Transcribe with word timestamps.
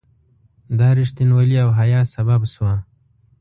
دا 0.79 0.89
رښتینولي 0.99 1.57
او 1.63 1.69
حیا 1.79 2.01
سبب 2.13 2.41
شوه. 2.53 2.73